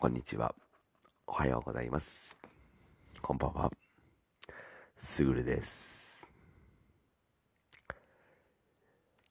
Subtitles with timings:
[0.00, 0.54] こんにちは。
[1.26, 2.06] おはようございます。
[3.20, 3.70] こんばんは。
[4.96, 6.26] すぐるです。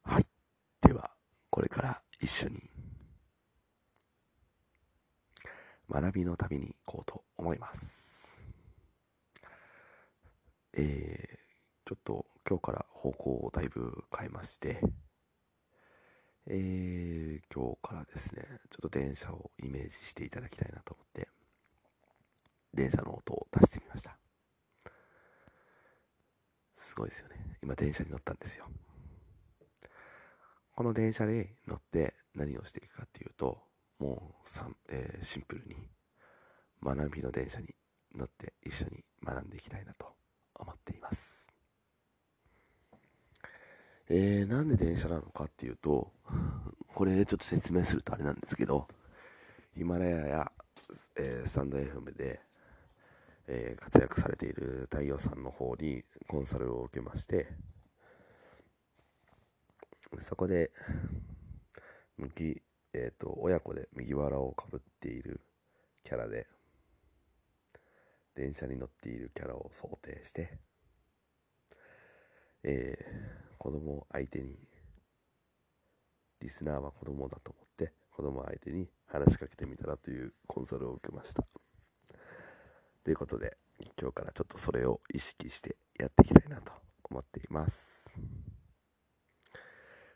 [0.04, 0.26] はい。
[0.80, 1.10] では、
[1.50, 2.70] これから一緒に
[5.90, 7.80] 学びの旅に行こうと思います。
[10.74, 14.80] えー、ちょっと今日から方向をだいぶ変えまして、
[16.46, 21.28] えー、今日からですね、ちょっと電車をイメージしていただきたいなと思って、
[22.72, 24.16] 電車の音を出してみました。
[26.76, 27.58] すごいですよね。
[27.62, 28.66] 今電車に乗ったんですよ。
[30.74, 33.58] この電車で乗って何をしていくかっていうと、
[33.98, 35.76] もうさん、えーシンプルに
[36.82, 37.74] 学びの電車に
[38.14, 40.06] 乗って一緒に学んでいきたいなと
[40.54, 41.29] 思っています。
[44.12, 46.10] えー、なんで電車なのかっていうと、
[46.92, 48.88] これちょっと説明するとあれなんですけど、
[49.76, 50.52] ヒマラヤや、
[51.16, 52.40] えースタンド FM で、
[53.46, 57.46] えー活躍されている太陽さんの方にコンサルを受けまして、
[60.28, 60.72] そこで、
[62.18, 62.60] 右、
[62.92, 65.40] えっ、と、親子で右腹をかぶっている
[66.02, 66.48] キャラで、
[68.34, 70.58] 電車に乗っているキャラを想定して、
[72.64, 74.56] えー子供相手に、
[76.40, 81.44] リスナーは子供だと思って、子供相手に話しかけてみたらというコンサルを受けました。
[83.04, 83.58] ということで、
[84.00, 86.72] 今日からちょっとそれを意識してやっていきたいなと
[87.04, 88.08] 思っています。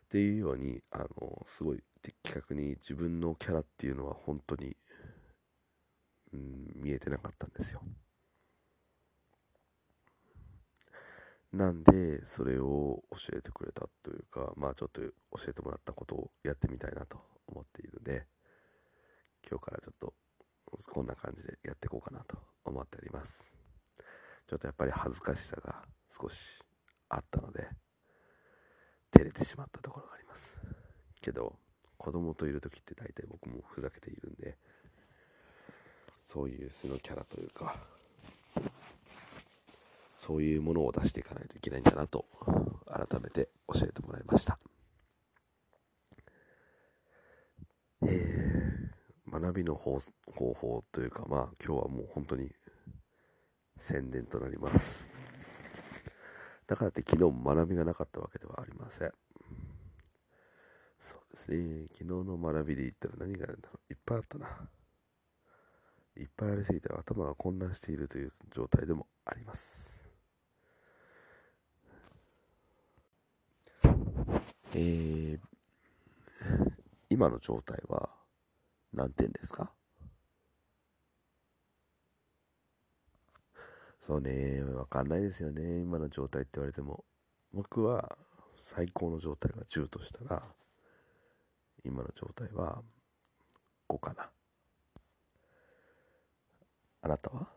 [0.05, 4.75] っていうように、あの、すごい的確に自分のキャラっていうのは本当に、
[6.33, 7.83] うん、見えてなかったんですよ。
[11.55, 15.09] なんで、それを教えてくれたというか、まあちょっと教
[15.47, 18.27] えてもらったことをやってみたいなと思っているので、
[19.49, 20.13] 今日からちょっと
[20.91, 23.31] こんな感じでやっていこうかなと思っております。
[24.49, 25.83] ちょっとやっぱり恥ずかしさが
[26.21, 26.35] 少し
[27.07, 27.69] あったので、
[29.11, 30.57] 照れてしまったところがあります。
[31.21, 31.57] けど、
[31.97, 34.57] 子供といる時って大体僕もふざけているんで、
[36.27, 37.94] そういう素のキャラというか、
[40.25, 42.25] そういうものを出していかないといけないんだなと、
[42.87, 44.57] 改めて教えてもらいました。
[48.07, 49.99] えー、学びの方
[50.53, 52.49] 法というか、まあ今日はもう本当に
[53.77, 55.05] 宣伝となります。
[56.65, 59.11] だからって昨日も学びがなかったわけではありません。
[61.07, 63.93] そうですね、昨日の学びで言ったら何があるんだろう。
[63.93, 64.47] いっぱいあったな。
[66.17, 69.84] いっぱいありすぎて頭が混乱しているという状態でもあります。
[74.77, 75.39] えー、
[77.09, 78.09] 今の状態は
[78.93, 79.71] 何点ですか？
[84.05, 85.79] そうね、わかんないですよね。
[85.79, 87.05] 今の状態って言われても。
[87.53, 88.17] 僕は
[88.75, 90.43] 最高の状態が10としたら、
[91.85, 92.83] 今の状態は
[93.87, 94.29] 5かな。
[97.01, 97.47] あなたは？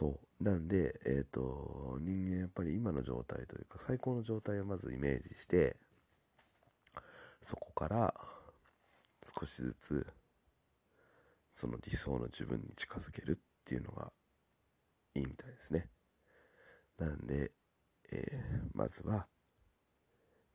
[0.00, 0.42] そう。
[0.42, 5.76] なんで、えっ、と、人間やっぱり今の状態というか、最高の状態をまずイメージして、
[7.50, 8.14] そこから
[9.38, 10.06] 少しずつ、
[11.54, 13.34] その理想の自分に近づけるっ
[13.66, 14.10] ていうのが
[15.14, 15.90] いいみたいですね。
[16.98, 17.52] なんで、
[18.10, 19.26] えーまずは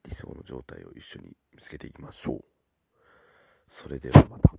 [0.03, 2.43] 理想の状態を一緒に見つけていきましょう。
[3.69, 4.55] それではまた。